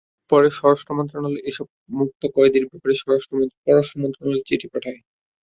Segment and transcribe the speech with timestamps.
[0.31, 1.67] পরে স্বরাষ্ট্র মন্ত্রণালয় এসব
[1.97, 2.93] মুক্ত কয়েদির ব্যাপারে
[3.63, 4.99] পররাষ্ট্র মন্ত্রণালয়ে চিঠি পাঠায়।